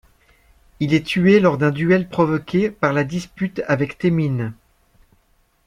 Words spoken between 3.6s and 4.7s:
avec Thémines.